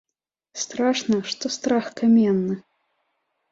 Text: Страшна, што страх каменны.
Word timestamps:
Страшна, 0.61 1.19
што 1.33 1.53
страх 1.57 1.85
каменны. 2.01 2.59